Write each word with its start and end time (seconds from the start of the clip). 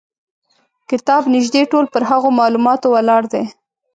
کتاب 0.89 1.23
نیژدې 1.35 1.63
ټول 1.71 1.85
پر 1.93 2.01
هغو 2.11 2.29
معلوماتو 2.39 2.87
ولاړ 2.95 3.23
دی. 3.33 3.43